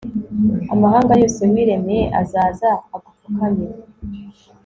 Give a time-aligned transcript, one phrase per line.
[0.73, 3.77] amahanga yose wiremeye azaza agupfukamire